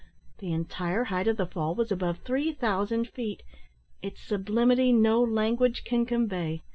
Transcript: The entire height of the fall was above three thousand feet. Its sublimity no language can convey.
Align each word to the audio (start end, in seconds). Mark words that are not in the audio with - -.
The 0.39 0.51
entire 0.51 1.03
height 1.03 1.27
of 1.27 1.37
the 1.37 1.45
fall 1.45 1.75
was 1.75 1.91
above 1.91 2.17
three 2.25 2.53
thousand 2.53 3.07
feet. 3.07 3.43
Its 4.01 4.19
sublimity 4.19 4.91
no 4.91 5.21
language 5.21 5.83
can 5.83 6.07
convey. 6.07 6.63